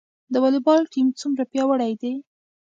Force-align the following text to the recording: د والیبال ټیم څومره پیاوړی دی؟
د 0.31 0.33
والیبال 0.43 0.81
ټیم 0.93 1.07
څومره 1.19 1.43
پیاوړی 1.51 1.93
دی؟ 2.01 2.13